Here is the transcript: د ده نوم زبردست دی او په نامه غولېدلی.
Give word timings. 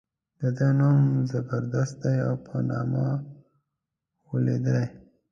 د 0.39 0.41
ده 0.57 0.67
نوم 0.79 0.99
زبردست 1.31 1.95
دی 2.03 2.15
او 2.27 2.35
په 2.45 2.55
نامه 2.69 3.05
غولېدلی. 4.27 4.85